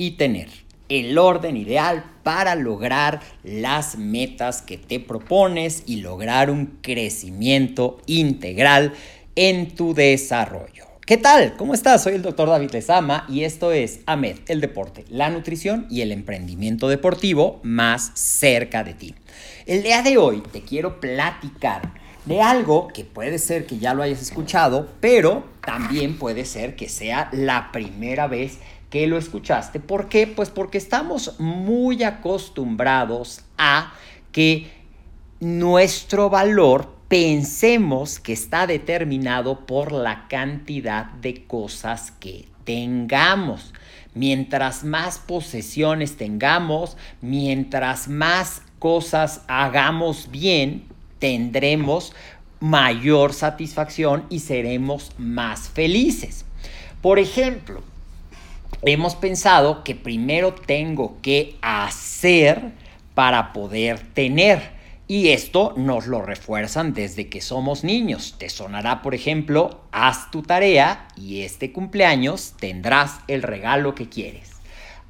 y 0.00 0.12
tener. 0.12 0.48
El 0.88 1.18
orden 1.18 1.58
ideal 1.58 2.04
para 2.22 2.54
lograr 2.54 3.20
las 3.44 3.98
metas 3.98 4.62
que 4.62 4.78
te 4.78 4.98
propones 4.98 5.82
y 5.84 5.96
lograr 5.96 6.50
un 6.50 6.78
crecimiento 6.80 7.98
integral 8.06 8.94
en 9.36 9.74
tu 9.74 9.92
desarrollo. 9.92 10.86
¿Qué 11.04 11.18
tal? 11.18 11.54
¿Cómo 11.58 11.74
estás? 11.74 12.02
Soy 12.02 12.14
el 12.14 12.22
doctor 12.22 12.48
David 12.48 12.70
Lezama 12.70 13.26
y 13.28 13.44
esto 13.44 13.72
es 13.72 14.00
AMED, 14.06 14.38
el 14.48 14.62
deporte, 14.62 15.04
la 15.10 15.28
nutrición 15.28 15.86
y 15.90 16.00
el 16.00 16.12
emprendimiento 16.12 16.88
deportivo 16.88 17.60
más 17.62 18.12
cerca 18.14 18.84
de 18.84 18.94
ti. 18.94 19.14
El 19.66 19.82
día 19.82 20.00
de 20.00 20.16
hoy 20.16 20.42
te 20.50 20.62
quiero 20.62 20.98
platicar 20.98 21.92
de 22.24 22.40
algo 22.40 22.88
que 22.88 23.04
puede 23.04 23.38
ser 23.38 23.66
que 23.66 23.78
ya 23.78 23.92
lo 23.92 24.02
hayas 24.02 24.22
escuchado, 24.22 24.88
pero 25.00 25.44
también 25.64 26.16
puede 26.16 26.46
ser 26.46 26.74
que 26.74 26.88
sea 26.88 27.28
la 27.32 27.70
primera 27.70 28.28
vez 28.28 28.58
que 28.90 29.06
lo 29.06 29.16
escuchaste. 29.16 29.80
¿Por 29.80 30.08
qué? 30.08 30.26
Pues 30.26 30.50
porque 30.50 30.78
estamos 30.78 31.38
muy 31.38 32.02
acostumbrados 32.02 33.42
a 33.56 33.94
que 34.32 34.70
nuestro 35.38 36.28
valor 36.28 36.92
pensemos 37.08 38.20
que 38.20 38.32
está 38.32 38.66
determinado 38.66 39.64
por 39.66 39.92
la 39.92 40.28
cantidad 40.28 41.06
de 41.06 41.44
cosas 41.44 42.12
que 42.12 42.46
tengamos. 42.64 43.72
Mientras 44.14 44.84
más 44.84 45.18
posesiones 45.18 46.16
tengamos, 46.16 46.96
mientras 47.20 48.08
más 48.08 48.62
cosas 48.80 49.42
hagamos 49.46 50.30
bien, 50.30 50.84
tendremos 51.20 52.12
mayor 52.58 53.32
satisfacción 53.32 54.24
y 54.30 54.40
seremos 54.40 55.12
más 55.16 55.68
felices. 55.68 56.44
Por 57.00 57.18
ejemplo, 57.18 57.82
hemos 58.82 59.14
pensado 59.14 59.84
que 59.84 59.94
primero 59.94 60.54
tengo 60.54 61.16
que 61.22 61.56
hacer 61.62 62.72
para 63.14 63.52
poder 63.52 64.00
tener. 64.14 64.78
Y 65.06 65.30
esto 65.30 65.74
nos 65.76 66.06
lo 66.06 66.22
refuerzan 66.22 66.94
desde 66.94 67.28
que 67.28 67.40
somos 67.40 67.82
niños. 67.82 68.36
Te 68.38 68.48
sonará, 68.48 69.02
por 69.02 69.14
ejemplo, 69.14 69.80
haz 69.90 70.30
tu 70.30 70.42
tarea 70.42 71.08
y 71.16 71.42
este 71.42 71.72
cumpleaños 71.72 72.54
tendrás 72.60 73.18
el 73.26 73.42
regalo 73.42 73.96
que 73.96 74.08
quieres. 74.08 74.50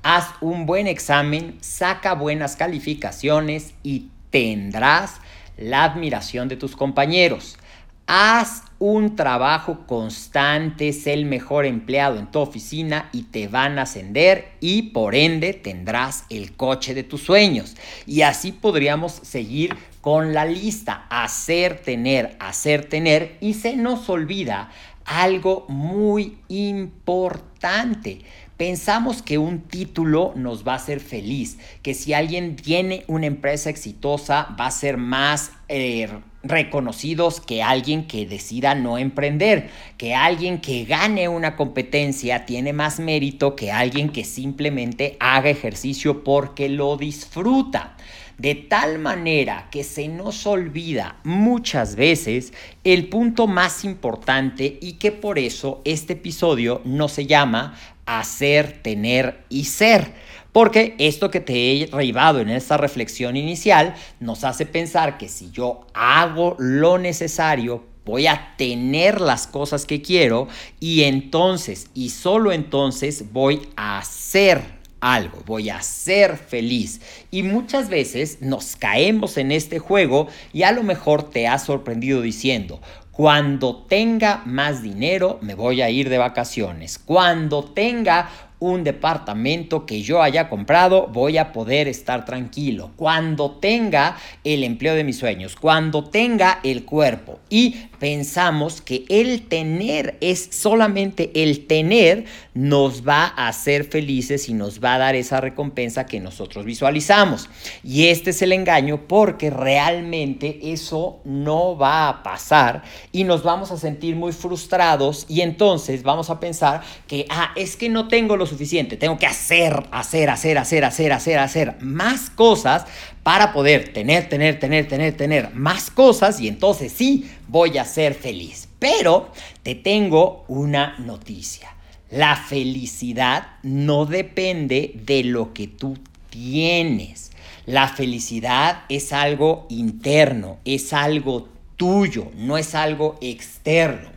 Haz 0.03 0.29
un 0.41 0.65
buen 0.65 0.87
examen, 0.87 1.59
saca 1.61 2.15
buenas 2.15 2.57
calificaciones 2.57 3.75
y 3.83 4.09
tendrás 4.31 5.17
la 5.59 5.85
admiración 5.85 6.49
de 6.49 6.57
tus 6.57 6.75
compañeros. 6.75 7.59
Haz 8.07 8.65
un 8.81 9.15
trabajo 9.15 9.87
constante, 9.87 10.95
sé 10.95 11.13
el 11.13 11.27
mejor 11.27 11.67
empleado 11.67 12.19
en 12.19 12.31
tu 12.31 12.41
oficina 12.41 13.11
y 13.13 13.25
te 13.25 13.47
van 13.47 13.79
a 13.79 13.83
ascender 13.83 14.53
y 14.59 14.83
por 14.91 15.15
ende 15.15 15.53
tendrás 15.53 16.25
el 16.31 16.57
coche 16.57 16.95
de 16.95 17.05
tus 17.05 17.23
sueños. 17.23 17.77
Y 18.07 18.23
así 18.23 18.53
podríamos 18.53 19.13
seguir 19.13 19.77
con 20.01 20.33
la 20.33 20.47
lista, 20.47 21.07
hacer, 21.11 21.79
tener, 21.81 22.37
hacer, 22.41 22.87
tener 22.87 23.37
y 23.43 23.53
se 23.53 23.77
nos 23.77 24.09
olvida 24.09 24.71
algo 25.05 25.67
muy 25.69 26.39
importante. 26.49 28.23
Pensamos 28.57 29.21
que 29.21 29.37
un 29.37 29.61
título 29.61 30.33
nos 30.37 30.67
va 30.67 30.73
a 30.73 30.77
hacer 30.77 31.01
feliz, 31.01 31.59
que 31.83 31.93
si 31.93 32.15
alguien 32.15 32.57
tiene 32.57 33.05
una 33.09 33.27
empresa 33.27 33.69
exitosa 33.69 34.55
va 34.59 34.67
a 34.67 34.71
ser 34.71 34.97
más 34.97 35.53
eh, 35.69 36.09
reconocidos 36.43 37.41
que 37.41 37.63
alguien 37.63 38.07
que 38.07 38.27
decida 38.27 38.75
no 38.75 38.99
emprender, 38.99 39.71
que 39.97 40.15
alguien 40.15 40.61
que 40.61 40.85
gane 40.85 41.29
una 41.29 41.57
competencia 41.57 42.47
tiene 42.47 42.73
más 42.73 42.99
mérito 42.99 43.57
que 43.57 43.71
alguien 43.71 44.09
que 44.09 44.25
simplemente 44.25 45.17
haga 45.21 45.51
ejercicio 45.51 46.25
porque 46.25 46.69
lo 46.69 46.97
disfruta. 46.97 47.97
De 48.39 48.55
tal 48.55 48.99
manera 48.99 49.69
que 49.71 49.85
se 49.85 50.09
nos 50.09 50.47
olvida 50.47 51.17
muchas 51.25 51.95
veces 51.95 52.55
el 52.85 53.11
punto 53.11 53.47
más 53.47 53.85
importante 53.85 54.79
y 54.81 54.95
que 54.95 55.13
por 55.13 55.39
eso 55.39 55.83
este 55.85 56.15
episodio 56.15 56.81
no 56.87 57.09
se 57.09 57.27
llama 57.27 57.75
hacer, 58.07 58.81
tener 58.83 59.45
y 59.51 59.65
ser. 59.65 60.15
Porque 60.53 60.97
esto 60.99 61.31
que 61.31 61.41
te 61.41 61.83
he 61.83 61.87
reivado 61.87 62.41
en 62.41 62.49
esta 62.49 62.77
reflexión 62.77 63.37
inicial 63.37 63.95
nos 64.19 64.45
hace 64.45 64.67
pensar 64.67 65.19
que 65.19 65.29
si 65.29 65.51
yo 65.51 65.87
hago 65.95 66.57
lo 66.59 66.99
necesario, 66.99 67.85
voy 68.05 68.27
a 68.27 68.55
tener 68.57 69.21
las 69.21 69.47
cosas 69.47 69.87
que 69.87 70.03
quiero 70.03 70.49
y 70.81 71.03
entonces 71.05 71.89
y 71.95 72.11
solo 72.11 72.51
entonces 72.51 73.33
voy 73.33 73.69
a 73.77 73.99
hacer 73.99 74.81
algo, 75.01 75.43
voy 75.47 75.71
a 75.71 75.81
ser 75.83 76.37
feliz. 76.37 77.01
Y 77.31 77.43
muchas 77.43 77.89
veces 77.89 78.39
nos 78.41 78.77
caemos 78.77 79.37
en 79.37 79.53
este 79.53 79.79
juego 79.79 80.29
y 80.53 80.63
a 80.63 80.73
lo 80.73 80.83
mejor 80.83 81.31
te 81.31 81.47
has 81.47 81.65
sorprendido 81.65 82.21
diciendo, 82.21 82.81
cuando 83.13 83.77
tenga 83.77 84.43
más 84.47 84.83
dinero 84.83 85.39
me 85.43 85.55
voy 85.55 85.83
a 85.83 85.91
ir 85.91 86.09
de 86.09 86.19
vacaciones. 86.19 86.99
Cuando 86.99 87.65
tenga 87.65 88.31
un 88.61 88.85
departamento 88.85 89.87
que 89.87 90.03
yo 90.03 90.23
haya 90.23 90.49
comprado, 90.49 91.09
voy 91.09 91.39
a 91.39 91.53
poder 91.53 91.89
estar 91.89 92.25
tranquilo. 92.25 92.93
Cuando 92.97 93.53
tenga 93.53 94.17
el 94.45 94.63
empleo 94.65 94.95
de 94.95 95.03
mis 95.03 95.19
sueños, 95.19 95.57
cuando 95.57 96.05
tenga 96.05 96.61
el 96.63 96.85
cuerpo 96.85 97.41
y 97.49 97.89
pensamos 97.99 98.81
que 98.83 99.05
el 99.09 99.49
tener 99.49 100.17
es 100.21 100.49
solamente 100.53 101.31
el 101.43 101.67
tener 101.67 102.27
nos 102.55 103.07
va 103.07 103.33
a 103.37 103.49
hacer 103.49 103.85
felices 103.85 104.49
y 104.49 104.55
nos 104.55 104.83
va 104.83 104.95
a 104.95 104.99
dar 104.99 105.15
esa 105.15 105.41
recompensa 105.41 106.07
que 106.07 106.21
nosotros 106.21 106.65
visualizamos. 106.65 107.49
Y 107.83 108.09
este 108.09 108.31
es 108.31 108.43
el 108.43 108.53
engaño 108.53 109.09
porque 109.09 109.51
realmente 109.51 110.59
eso 110.73 111.21
no 111.25 111.77
va 111.77 112.09
a 112.09 112.23
pasar 112.23 112.83
y 113.13 113.25
nos 113.25 113.43
vamos 113.43 113.71
a 113.71 113.79
sentir 113.79 114.17
muy 114.17 114.33
frustrados 114.33 115.25
y 115.29 115.41
entonces 115.41 116.03
vamos 116.03 116.29
a 116.29 116.41
pensar 116.41 116.83
que, 117.07 117.27
ah, 117.31 117.53
es 117.57 117.77
que 117.77 117.89
no 117.89 118.09
tengo 118.09 118.37
lo 118.37 118.47
suficiente, 118.51 118.97
tengo 118.97 119.19
que 119.19 119.27
hacer, 119.27 119.85
hacer, 119.91 120.29
hacer, 120.29 120.59
hacer, 120.59 120.85
hacer, 120.85 121.13
hacer, 121.13 121.39
hacer 121.39 121.77
más 121.81 122.29
cosas 122.29 122.85
para 123.23 123.53
poder 123.53 123.93
tener, 123.93 124.29
tener, 124.29 124.59
tener, 124.59 124.89
tener, 124.89 125.17
tener 125.17 125.55
más 125.55 125.91
cosas 125.91 126.41
y 126.41 126.49
entonces 126.49 126.93
sí 126.93 127.31
voy 127.49 127.79
a 127.79 127.85
ser 127.85 128.15
feliz. 128.15 128.69
Pero 128.79 129.33
te 129.63 129.75
tengo 129.75 130.45
una 130.49 130.99
noticia. 130.99 131.75
La 132.11 132.37
felicidad 132.37 133.47
no 133.63 134.05
depende 134.05 134.93
de 135.07 135.25
lo 135.25 135.53
que 135.55 135.69
tú 135.69 135.97
tienes. 136.29 137.31
La 137.67 137.89
felicidad 137.89 138.83
es 138.89 139.13
algo 139.13 139.67
interno, 139.69 140.59
es 140.65 140.93
algo 140.93 141.49
tuyo, 141.77 142.31
no 142.37 142.59
es 142.59 142.75
algo 142.75 143.17
externo. 143.21 144.11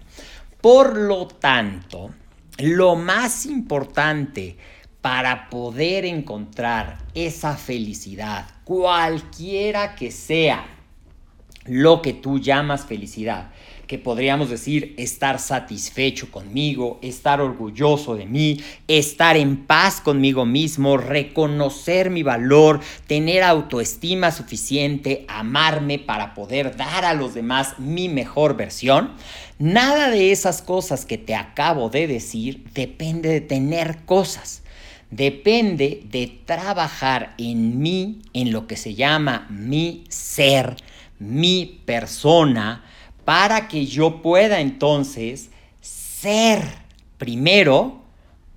Por 0.60 0.98
lo 0.98 1.28
tanto, 1.28 2.12
lo 2.58 2.96
más 2.96 3.46
importante 3.46 4.58
para 5.02 5.50
poder 5.50 6.06
encontrar 6.06 7.00
esa 7.14 7.58
felicidad, 7.58 8.48
cualquiera 8.64 9.96
que 9.96 10.12
sea 10.12 10.66
lo 11.66 12.02
que 12.02 12.14
tú 12.14 12.40
llamas 12.40 12.86
felicidad, 12.86 13.52
que 13.88 13.98
podríamos 13.98 14.50
decir 14.50 14.94
estar 14.98 15.40
satisfecho 15.40 16.32
conmigo, 16.32 17.00
estar 17.02 17.42
orgulloso 17.42 18.16
de 18.16 18.26
mí, 18.26 18.62
estar 18.88 19.38
en 19.38 19.66
paz 19.66 20.02
conmigo 20.02 20.46
mismo, 20.46 20.98
reconocer 20.98 22.10
mi 22.10 22.24
valor, 22.24 22.80
tener 23.08 23.44
autoestima 23.44 24.32
suficiente, 24.32 25.26
amarme 25.28 26.00
para 26.00 26.34
poder 26.34 26.76
dar 26.76 27.06
a 27.06 27.14
los 27.14 27.34
demás 27.34 27.80
mi 27.80 28.10
mejor 28.10 28.56
versión. 28.56 29.12
Nada 29.60 30.10
de 30.10 30.32
esas 30.32 30.62
cosas 30.62 31.06
que 31.06 31.18
te 31.18 31.36
acabo 31.36 31.90
de 31.90 32.08
decir 32.08 32.64
depende 32.74 33.30
de 33.30 33.42
tener 33.42 34.06
cosas 34.06 34.64
depende 35.16 36.02
de 36.06 36.42
trabajar 36.46 37.36
en 37.38 37.80
mí, 37.80 38.22
en 38.34 38.52
lo 38.52 38.66
que 38.66 38.76
se 38.76 38.96
llama 38.96 39.46
mi 39.50 40.06
ser, 40.10 40.76
mi 41.20 41.82
persona, 41.86 42.84
para 43.26 43.68
que 43.68 43.86
yo 43.86 44.22
pueda 44.22 44.60
entonces 44.60 45.50
ser 45.82 46.62
primero 47.18 48.02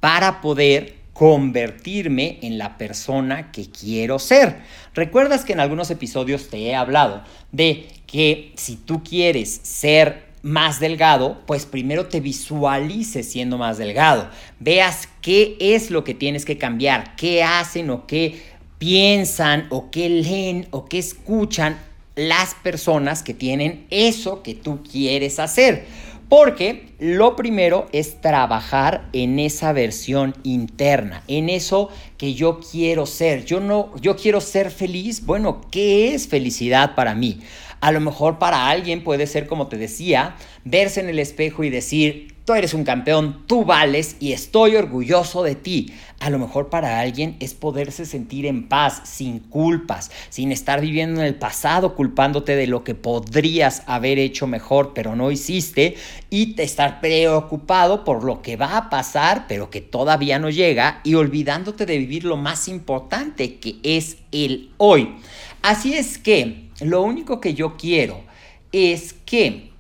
para 0.01 0.41
poder 0.41 0.97
convertirme 1.13 2.39
en 2.43 2.59
la 2.59 2.77
persona 2.77 3.51
que 3.51 3.71
quiero 3.71 4.19
ser. 4.19 4.59
Recuerdas 4.95 5.45
que 5.45 5.55
en 5.55 5.61
algunos 5.61 5.91
episodios 5.91 6.51
te 6.51 6.59
he 6.59 6.75
hablado 6.75 7.25
de 7.53 7.89
que 8.07 8.53
si 8.57 8.77
tú 8.77 9.03
quieres 9.03 9.61
ser 9.63 10.27
más 10.43 10.79
delgado, 10.79 11.43
pues 11.47 11.67
primero 11.67 12.07
te 12.07 12.21
visualices 12.21 13.31
siendo 13.31 13.59
más 13.59 13.79
delgado. 13.79 14.29
Veas 14.61 15.09
qué 15.23 15.57
es 15.59 15.91
lo 15.91 16.05
que 16.05 16.15
tienes 16.15 16.45
que 16.45 16.59
cambiar, 16.59 17.17
qué 17.17 17.43
hacen 17.43 17.91
o 17.91 18.07
qué 18.07 18.43
piensan 18.79 19.67
o 19.71 19.91
qué 19.91 20.09
leen 20.09 20.69
o 20.71 20.85
qué 20.85 20.99
escuchan 20.99 21.79
las 22.17 22.55
personas 22.55 23.23
que 23.23 23.35
tienen 23.35 23.87
eso 23.91 24.43
que 24.43 24.55
tú 24.55 24.83
quieres 24.83 25.39
hacer. 25.39 25.85
Porque 26.29 26.89
lo 26.99 27.37
primero 27.37 27.87
es 27.93 28.21
trabajar 28.21 29.09
en 29.13 29.39
esa 29.39 29.73
versión 29.73 30.35
interna, 30.43 31.23
en 31.29 31.49
eso 31.49 31.89
que 32.19 32.35
yo 32.35 32.59
quiero 32.59 33.07
ser. 33.07 33.45
Yo 33.45 33.61
no 33.61 33.95
yo 34.01 34.17
quiero 34.17 34.41
ser 34.41 34.73
feliz. 34.73 35.25
Bueno, 35.25 35.61
¿qué 35.71 36.15
es 36.15 36.27
felicidad 36.27 36.97
para 36.97 37.15
mí? 37.15 37.43
A 37.81 37.93
lo 37.93 38.01
mejor 38.01 38.41
para 38.41 38.69
alguien 38.69 39.05
puede 39.05 39.29
ser, 39.29 39.47
como 39.47 39.69
te 39.69 39.77
decía, 39.77 40.35
verse 40.65 40.99
en 40.99 41.11
el 41.11 41.21
espejo 41.21 41.63
y 41.63 41.71
decir, 41.71 42.35
tú 42.47 42.55
eres 42.55 42.75
un 42.75 42.85
campeón, 42.85 43.43
tú 43.49 43.65
vales 43.65 44.17
y 44.21 44.33
estoy 44.33 44.77
orgulloso 44.77 45.43
de 45.43 45.57
ti. 45.57 45.93
A 46.21 46.31
lo 46.31 46.39
mejor 46.39 46.71
para 46.71 47.01
alguien 47.01 47.37
es 47.41 47.55
poderse 47.55 48.07
sentir 48.07 48.47
en 48.47 48.69
paz, 48.69 49.03
sin 49.05 49.41
culpas, 49.41 50.13
sin 50.31 50.53
estar 50.53 50.81
viviendo 50.81 51.21
en 51.21 51.27
el 51.27 51.35
pasado 51.35 51.97
culpándote 51.97 52.55
de 52.55 52.69
lo 52.69 52.85
que 52.85 52.95
podrías 52.95 53.83
haber 53.87 54.21
hecho 54.21 54.47
mejor 54.47 54.93
pero 54.95 55.17
no 55.17 55.33
hiciste 55.33 55.97
y 56.31 56.59
estar 56.63 57.01
preocupado 57.01 58.05
por 58.05 58.23
lo 58.23 58.43
que 58.43 58.57
va 58.57 58.77
a 58.77 58.91
pasar 58.91 59.47
pero 59.49 59.69
que 59.69 59.81
todavía 59.81 60.39
no 60.39 60.49
llega 60.49 61.01
y 61.03 61.15
olvidándote 61.15 61.85
de 61.85 61.99
vivir 61.99 62.25
lo 62.25 62.37
más 62.37 62.69
importante 62.69 63.57
que 63.57 63.77
es 63.83 64.19
el 64.31 64.71
hoy. 64.77 65.17
Así 65.63 65.95
es 65.95 66.17
que 66.17 66.69
lo 66.81 67.03
único 67.03 67.41
que 67.41 67.55
yo 67.55 67.77
quiero 67.77 68.23
es 68.71 69.13
que 69.13 69.76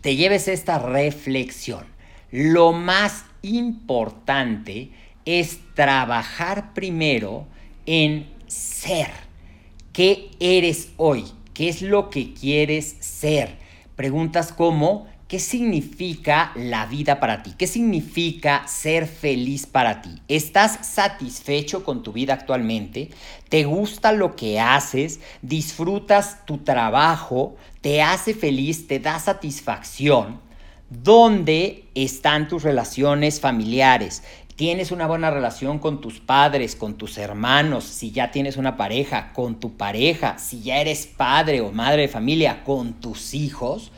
te 0.00 0.16
lleves 0.16 0.48
esta 0.48 0.78
reflexión. 0.78 1.84
Lo 2.30 2.72
más 2.72 3.24
importante 3.42 4.90
es 5.24 5.60
trabajar 5.74 6.72
primero 6.74 7.46
en 7.86 8.30
ser. 8.46 9.10
¿Qué 9.92 10.30
eres 10.40 10.90
hoy? 10.96 11.24
¿Qué 11.54 11.68
es 11.68 11.82
lo 11.82 12.10
que 12.10 12.32
quieres 12.32 12.96
ser? 13.00 13.58
Preguntas 13.96 14.52
como 14.52 15.06
¿Qué 15.30 15.38
significa 15.38 16.50
la 16.56 16.86
vida 16.86 17.20
para 17.20 17.44
ti? 17.44 17.52
¿Qué 17.56 17.68
significa 17.68 18.66
ser 18.66 19.06
feliz 19.06 19.64
para 19.64 20.02
ti? 20.02 20.10
¿Estás 20.26 20.84
satisfecho 20.84 21.84
con 21.84 22.02
tu 22.02 22.12
vida 22.12 22.34
actualmente? 22.34 23.10
¿Te 23.48 23.62
gusta 23.62 24.10
lo 24.10 24.34
que 24.34 24.58
haces? 24.58 25.20
¿Disfrutas 25.40 26.44
tu 26.46 26.58
trabajo? 26.58 27.54
¿Te 27.80 28.02
hace 28.02 28.34
feliz? 28.34 28.88
¿Te 28.88 28.98
da 28.98 29.20
satisfacción? 29.20 30.40
¿Dónde 30.88 31.84
están 31.94 32.48
tus 32.48 32.64
relaciones 32.64 33.38
familiares? 33.38 34.24
tienes 34.56 34.90
una 34.90 35.06
buena 35.06 35.30
relación 35.30 35.78
con 35.78 36.02
tus 36.02 36.20
padres, 36.20 36.76
con 36.76 36.98
tus 36.98 37.16
hermanos, 37.16 37.84
si 37.84 38.10
ya 38.10 38.30
tienes 38.30 38.58
una 38.58 38.76
pareja, 38.76 39.32
con 39.32 39.58
tu 39.58 39.78
pareja, 39.78 40.36
si 40.38 40.60
ya 40.60 40.82
eres 40.82 41.06
padre 41.06 41.62
o 41.62 41.72
madre 41.72 42.02
de 42.02 42.08
familia, 42.08 42.62
con 42.62 42.92
tus 43.00 43.32
hijos, 43.32 43.90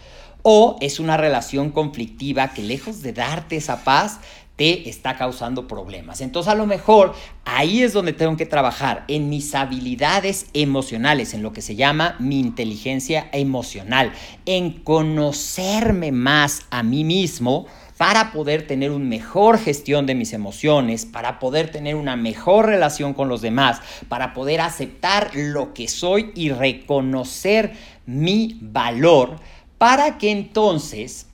o 0.43 0.77
es 0.81 1.01
una 1.01 1.17
relación 1.17 1.71
conflictiva 1.71 2.53
que 2.53 2.63
lejos 2.63 3.03
de 3.03 3.13
darte 3.13 3.57
esa 3.57 3.85
paz, 3.85 4.21
te 4.57 4.89
está 4.89 5.17
causando 5.17 5.67
problemas. 5.67 6.21
Entonces 6.21 6.53
a 6.53 6.55
lo 6.55 6.67
mejor 6.67 7.15
ahí 7.45 7.83
es 7.83 7.93
donde 7.93 8.13
tengo 8.13 8.37
que 8.37 8.47
trabajar 8.47 9.05
en 9.09 9.29
mis 9.29 9.55
habilidades 9.55 10.47
emocionales, 10.53 11.33
en 11.35 11.43
lo 11.43 11.53
que 11.53 11.63
se 11.63 11.75
llama 11.75 12.17
mi 12.19 12.39
inteligencia 12.39 13.29
emocional, 13.33 14.13
en 14.45 14.73
conocerme 14.73 16.13
más 16.13 16.63
a 16.71 16.83
mí 16.83 17.03
mismo 17.03 17.67
para 17.97 18.33
poder 18.33 18.67
tener 18.67 18.91
una 18.91 19.05
mejor 19.05 19.59
gestión 19.59 20.07
de 20.07 20.15
mis 20.15 20.33
emociones, 20.33 21.07
para 21.07 21.39
poder 21.39 21.71
tener 21.71 21.95
una 21.95 22.17
mejor 22.17 22.67
relación 22.67 23.15
con 23.15 23.29
los 23.29 23.43
demás, 23.43 23.81
para 24.09 24.35
poder 24.35 24.61
aceptar 24.61 25.31
lo 25.35 25.73
que 25.73 25.89
soy 25.89 26.33
y 26.35 26.51
reconocer 26.51 27.73
mi 28.07 28.59
valor 28.61 29.37
para 29.83 30.17
que 30.17 30.31
entonces 30.31 31.27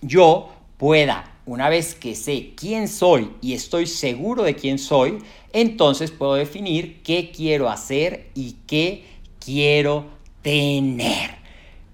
yo 0.00 0.48
pueda, 0.76 1.36
una 1.46 1.68
vez 1.68 1.94
que 1.94 2.16
sé 2.16 2.52
quién 2.56 2.88
soy 2.88 3.30
y 3.40 3.52
estoy 3.52 3.86
seguro 3.86 4.42
de 4.42 4.56
quién 4.56 4.80
soy, 4.80 5.18
entonces 5.52 6.10
puedo 6.10 6.34
definir 6.34 7.00
qué 7.04 7.30
quiero 7.30 7.68
hacer 7.68 8.28
y 8.34 8.56
qué 8.66 9.04
quiero 9.38 10.06
tener. 10.42 11.41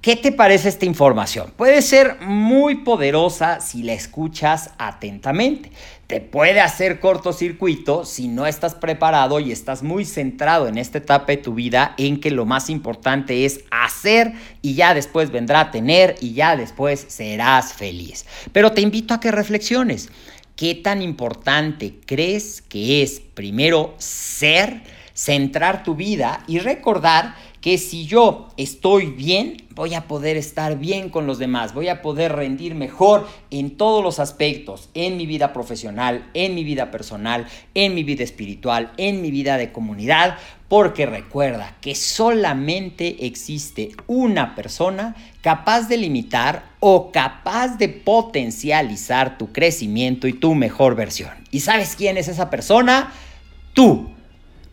¿Qué 0.01 0.15
te 0.15 0.31
parece 0.31 0.69
esta 0.69 0.85
información? 0.85 1.53
Puede 1.57 1.83
ser 1.83 2.21
muy 2.21 2.77
poderosa 2.77 3.61
si 3.61 3.83
la 3.83 3.95
escuchas 3.95 4.71
atentamente. 4.79 5.73
Te 6.07 6.21
puede 6.21 6.61
hacer 6.61 7.01
cortocircuito 7.01 8.05
si 8.05 8.29
no 8.29 8.47
estás 8.47 8.77
preparado 8.77 9.41
y 9.41 9.51
estás 9.51 9.83
muy 9.83 10.05
centrado 10.05 10.69
en 10.69 10.79
esta 10.79 10.99
etapa 10.99 11.33
de 11.33 11.39
tu 11.39 11.55
vida 11.55 11.95
en 11.99 12.21
que 12.21 12.31
lo 12.31 12.47
más 12.47 12.71
importante 12.71 13.45
es 13.45 13.65
hacer 13.73 14.35
y 14.63 14.75
ya 14.75 14.95
después 14.95 15.33
vendrá 15.33 15.73
tener 15.73 16.15
y 16.21 16.33
ya 16.33 16.57
después 16.57 17.05
serás 17.09 17.73
feliz. 17.73 18.25
Pero 18.53 18.71
te 18.71 18.83
invito 18.83 19.15
a 19.15 19.21
que 19.21 19.33
reflexiones. 19.33 20.11
¿Qué 20.55 20.77
tan 20.77 21.03
importante 21.03 21.97
crees 22.07 22.63
que 22.63 23.03
es 23.03 23.21
primero 23.35 23.97
ser? 23.99 24.81
Centrar 25.19 25.83
tu 25.83 25.97
vida 25.97 26.45
y 26.47 26.61
recordar 26.61 27.35
que 27.61 27.77
si 27.77 28.07
yo 28.07 28.51
estoy 28.57 29.07
bien, 29.07 29.57
voy 29.75 29.95
a 29.95 30.07
poder 30.07 30.37
estar 30.37 30.79
bien 30.79 31.11
con 31.11 31.27
los 31.27 31.41
demás, 31.41 31.75
voy 31.75 31.89
a 31.89 32.03
poder 32.03 32.37
rendir 32.37 32.77
mejor 32.77 33.27
en 33.51 33.77
todos 33.77 34.01
los 34.01 34.21
aspectos, 34.21 34.91
en 34.95 35.17
mi 35.17 35.27
vida 35.27 35.53
profesional, 35.53 36.31
en 36.35 36.55
mi 36.55 36.63
vida 36.63 36.93
personal, 36.93 37.49
en 37.75 37.97
mi 37.97 38.05
vida 38.05 38.23
espiritual, 38.23 38.93
en 38.97 39.21
mi 39.21 39.33
vida 39.33 39.57
de 39.57 39.73
comunidad, 39.73 40.39
porque 40.69 41.05
recuerda 41.05 41.77
que 41.81 41.97
solamente 41.97 43.27
existe 43.27 43.91
una 44.07 44.55
persona 44.55 45.17
capaz 45.43 45.89
de 45.89 45.97
limitar 45.97 46.63
o 46.79 47.11
capaz 47.11 47.77
de 47.77 47.89
potencializar 47.89 49.37
tu 49.37 49.53
crecimiento 49.53 50.29
y 50.29 50.35
tu 50.35 50.55
mejor 50.55 50.95
versión. 50.95 51.33
¿Y 51.51 51.59
sabes 51.59 51.97
quién 51.97 52.19
es 52.19 52.29
esa 52.29 52.51
persona? 52.51 53.13
Tú. 53.73 54.11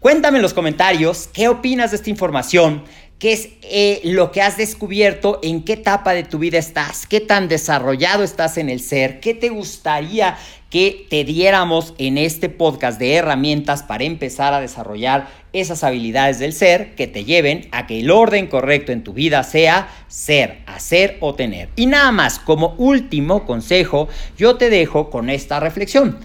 Cuéntame 0.05 0.37
en 0.37 0.43
los 0.43 0.53
comentarios 0.53 1.31
qué 1.33 1.47
opinas 1.47 1.89
de 1.89 1.97
esta 1.97 2.11
información, 2.11 2.83
qué 3.17 3.33
es 3.33 3.49
eh, 3.63 4.01
lo 4.03 4.31
que 4.31 4.43
has 4.43 4.55
descubierto, 4.55 5.39
en 5.41 5.65
qué 5.65 5.73
etapa 5.73 6.13
de 6.13 6.21
tu 6.21 6.37
vida 6.37 6.59
estás, 6.59 7.07
qué 7.07 7.21
tan 7.21 7.47
desarrollado 7.47 8.23
estás 8.23 8.59
en 8.59 8.69
el 8.69 8.81
ser, 8.81 9.19
qué 9.19 9.33
te 9.33 9.49
gustaría 9.49 10.37
que 10.69 11.07
te 11.09 11.23
diéramos 11.23 11.95
en 11.97 12.19
este 12.19 12.49
podcast 12.49 12.99
de 12.99 13.15
herramientas 13.15 13.81
para 13.81 14.03
empezar 14.03 14.53
a 14.53 14.61
desarrollar 14.61 15.27
esas 15.53 15.83
habilidades 15.83 16.37
del 16.37 16.53
ser 16.53 16.93
que 16.93 17.07
te 17.07 17.25
lleven 17.25 17.67
a 17.71 17.87
que 17.87 18.01
el 18.01 18.11
orden 18.11 18.45
correcto 18.45 18.91
en 18.91 19.03
tu 19.03 19.11
vida 19.11 19.41
sea 19.41 19.89
ser, 20.07 20.59
hacer 20.67 21.17
o 21.19 21.33
tener. 21.33 21.69
Y 21.75 21.87
nada 21.87 22.11
más, 22.11 22.37
como 22.37 22.75
último 22.77 23.43
consejo, 23.43 24.07
yo 24.37 24.57
te 24.57 24.69
dejo 24.69 25.09
con 25.09 25.31
esta 25.31 25.59
reflexión. 25.59 26.19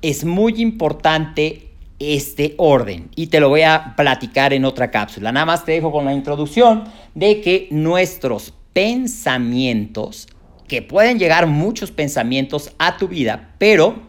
Es 0.00 0.24
muy 0.24 0.62
importante 0.62 1.65
este 1.98 2.54
orden 2.58 3.08
y 3.16 3.28
te 3.28 3.40
lo 3.40 3.48
voy 3.48 3.62
a 3.62 3.94
platicar 3.96 4.52
en 4.52 4.64
otra 4.64 4.90
cápsula. 4.90 5.32
Nada 5.32 5.46
más 5.46 5.64
te 5.64 5.72
dejo 5.72 5.92
con 5.92 6.04
la 6.04 6.12
introducción 6.12 6.84
de 7.14 7.40
que 7.40 7.68
nuestros 7.70 8.52
pensamientos, 8.72 10.28
que 10.68 10.82
pueden 10.82 11.18
llegar 11.18 11.46
muchos 11.46 11.90
pensamientos 11.90 12.72
a 12.78 12.96
tu 12.96 13.08
vida, 13.08 13.54
pero 13.58 14.02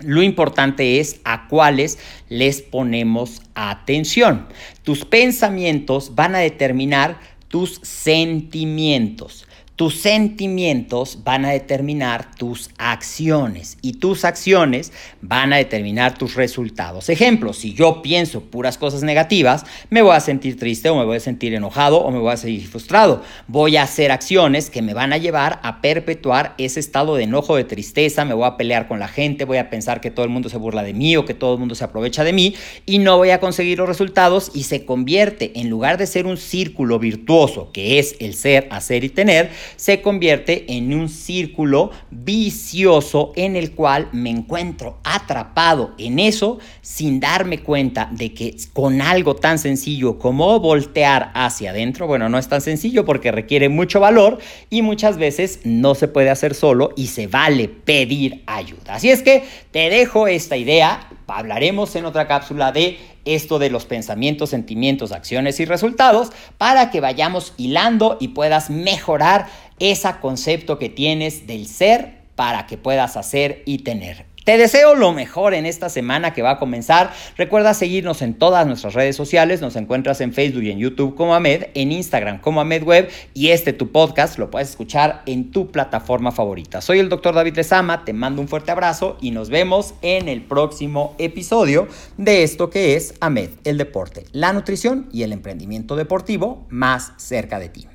lo 0.00 0.22
importante 0.22 1.00
es 1.00 1.20
a 1.24 1.48
cuáles 1.48 1.98
les 2.28 2.62
ponemos 2.62 3.42
atención. 3.54 4.46
Tus 4.82 5.04
pensamientos 5.04 6.14
van 6.14 6.34
a 6.34 6.38
determinar 6.38 7.18
tus 7.48 7.80
sentimientos. 7.82 9.46
Tus 9.80 9.94
sentimientos 9.94 11.20
van 11.24 11.46
a 11.46 11.52
determinar 11.52 12.34
tus 12.34 12.68
acciones 12.76 13.78
y 13.80 13.94
tus 13.94 14.26
acciones 14.26 14.92
van 15.22 15.54
a 15.54 15.56
determinar 15.56 16.18
tus 16.18 16.34
resultados. 16.34 17.08
Ejemplo, 17.08 17.54
si 17.54 17.72
yo 17.72 18.02
pienso 18.02 18.42
puras 18.42 18.76
cosas 18.76 19.02
negativas, 19.02 19.64
me 19.88 20.02
voy 20.02 20.14
a 20.14 20.20
sentir 20.20 20.58
triste 20.58 20.90
o 20.90 20.96
me 20.96 21.06
voy 21.06 21.16
a 21.16 21.20
sentir 21.20 21.54
enojado 21.54 21.96
o 22.02 22.10
me 22.10 22.18
voy 22.18 22.30
a 22.30 22.36
sentir 22.36 22.68
frustrado. 22.68 23.22
Voy 23.48 23.78
a 23.78 23.84
hacer 23.84 24.12
acciones 24.12 24.68
que 24.68 24.82
me 24.82 24.92
van 24.92 25.14
a 25.14 25.16
llevar 25.16 25.60
a 25.62 25.80
perpetuar 25.80 26.54
ese 26.58 26.78
estado 26.78 27.14
de 27.14 27.22
enojo, 27.22 27.56
de 27.56 27.64
tristeza, 27.64 28.26
me 28.26 28.34
voy 28.34 28.44
a 28.44 28.58
pelear 28.58 28.86
con 28.86 28.98
la 28.98 29.08
gente, 29.08 29.46
voy 29.46 29.56
a 29.56 29.70
pensar 29.70 30.02
que 30.02 30.10
todo 30.10 30.26
el 30.26 30.30
mundo 30.30 30.50
se 30.50 30.58
burla 30.58 30.82
de 30.82 30.92
mí 30.92 31.16
o 31.16 31.24
que 31.24 31.32
todo 31.32 31.54
el 31.54 31.58
mundo 31.58 31.74
se 31.74 31.84
aprovecha 31.84 32.22
de 32.22 32.34
mí 32.34 32.54
y 32.84 32.98
no 32.98 33.16
voy 33.16 33.30
a 33.30 33.40
conseguir 33.40 33.78
los 33.78 33.88
resultados 33.88 34.50
y 34.52 34.64
se 34.64 34.84
convierte, 34.84 35.58
en 35.58 35.70
lugar 35.70 35.96
de 35.96 36.06
ser 36.06 36.26
un 36.26 36.36
círculo 36.36 36.98
virtuoso, 36.98 37.70
que 37.72 37.98
es 37.98 38.16
el 38.20 38.34
ser, 38.34 38.68
hacer 38.70 39.04
y 39.04 39.08
tener, 39.08 39.48
se 39.76 40.02
convierte 40.02 40.64
en 40.76 40.92
un 40.94 41.08
círculo 41.08 41.90
vicioso 42.10 43.32
en 43.36 43.56
el 43.56 43.72
cual 43.72 44.08
me 44.12 44.30
encuentro 44.30 44.98
atrapado 45.04 45.94
en 45.98 46.18
eso 46.18 46.58
sin 46.82 47.20
darme 47.20 47.60
cuenta 47.60 48.08
de 48.12 48.32
que 48.34 48.56
con 48.72 49.00
algo 49.00 49.36
tan 49.36 49.58
sencillo 49.58 50.18
como 50.18 50.60
voltear 50.60 51.30
hacia 51.34 51.70
adentro, 51.70 52.06
bueno, 52.06 52.28
no 52.28 52.38
es 52.38 52.48
tan 52.48 52.60
sencillo 52.60 53.04
porque 53.04 53.32
requiere 53.32 53.68
mucho 53.68 54.00
valor 54.00 54.38
y 54.68 54.82
muchas 54.82 55.16
veces 55.16 55.60
no 55.64 55.94
se 55.94 56.08
puede 56.08 56.30
hacer 56.30 56.54
solo 56.54 56.90
y 56.96 57.08
se 57.08 57.26
vale 57.26 57.68
pedir 57.68 58.42
ayuda. 58.46 58.94
Así 58.94 59.10
es 59.10 59.22
que 59.22 59.44
te 59.70 59.90
dejo 59.90 60.26
esta 60.28 60.56
idea, 60.56 61.08
hablaremos 61.26 61.94
en 61.96 62.04
otra 62.04 62.26
cápsula 62.26 62.72
de 62.72 62.98
esto 63.24 63.58
de 63.58 63.70
los 63.70 63.86
pensamientos, 63.86 64.50
sentimientos, 64.50 65.12
acciones 65.12 65.60
y 65.60 65.64
resultados 65.64 66.30
para 66.58 66.90
que 66.90 67.00
vayamos 67.00 67.54
hilando 67.56 68.16
y 68.20 68.28
puedas 68.28 68.70
mejorar 68.70 69.46
ese 69.78 70.08
concepto 70.20 70.78
que 70.78 70.88
tienes 70.88 71.46
del 71.46 71.66
ser 71.66 72.20
para 72.34 72.66
que 72.66 72.78
puedas 72.78 73.16
hacer 73.16 73.62
y 73.66 73.78
tener. 73.78 74.29
Te 74.50 74.58
deseo 74.58 74.96
lo 74.96 75.12
mejor 75.12 75.54
en 75.54 75.64
esta 75.64 75.88
semana 75.88 76.34
que 76.34 76.42
va 76.42 76.50
a 76.50 76.58
comenzar. 76.58 77.12
Recuerda 77.36 77.72
seguirnos 77.72 78.20
en 78.20 78.34
todas 78.34 78.66
nuestras 78.66 78.94
redes 78.94 79.14
sociales. 79.14 79.60
Nos 79.60 79.76
encuentras 79.76 80.20
en 80.20 80.32
Facebook 80.32 80.64
y 80.64 80.72
en 80.72 80.78
YouTube 80.80 81.14
como 81.14 81.36
Ahmed, 81.36 81.66
en 81.74 81.92
Instagram 81.92 82.40
como 82.40 82.60
Ahmed 82.60 82.82
Web 82.82 83.08
y 83.32 83.50
este 83.50 83.72
tu 83.72 83.92
podcast 83.92 84.40
lo 84.40 84.50
puedes 84.50 84.70
escuchar 84.70 85.22
en 85.26 85.52
tu 85.52 85.70
plataforma 85.70 86.32
favorita. 86.32 86.80
Soy 86.80 86.98
el 86.98 87.08
doctor 87.08 87.32
David 87.32 87.54
Lezama, 87.54 88.04
te 88.04 88.12
mando 88.12 88.42
un 88.42 88.48
fuerte 88.48 88.72
abrazo 88.72 89.18
y 89.20 89.30
nos 89.30 89.50
vemos 89.50 89.94
en 90.02 90.28
el 90.28 90.42
próximo 90.42 91.14
episodio 91.18 91.86
de 92.16 92.42
esto 92.42 92.70
que 92.70 92.96
es 92.96 93.14
Ahmed, 93.20 93.50
el 93.62 93.78
deporte, 93.78 94.24
la 94.32 94.52
nutrición 94.52 95.08
y 95.12 95.22
el 95.22 95.32
emprendimiento 95.32 95.94
deportivo 95.94 96.66
más 96.70 97.12
cerca 97.18 97.60
de 97.60 97.68
ti. 97.68 97.89